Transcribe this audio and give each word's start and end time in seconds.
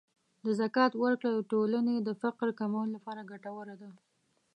د 0.45 0.47
زکات 0.59 0.91
ورکړه 1.03 1.31
د 1.33 1.39
ټولنې 1.51 1.95
د 2.01 2.09
فقر 2.21 2.47
کمولو 2.59 2.91
لپاره 2.95 3.27
ګټوره 3.31 3.75
ده. 3.81 3.89